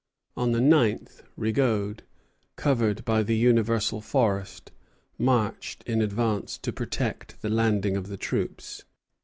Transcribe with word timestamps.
On 0.35 0.51
the 0.51 0.61
ninth 0.61 1.21
Rigaud, 1.37 1.97
covered 2.55 3.05
by 3.05 3.21
the 3.21 3.35
universal 3.37 4.01
forest, 4.01 4.71
marched 5.19 5.83
in 5.83 6.01
advance 6.01 6.57
to 6.57 6.73
protect 6.73 7.39
the 7.43 7.49
landing 7.51 7.95
of 7.95 8.07
the 8.07 8.17
troops. 8.17 8.83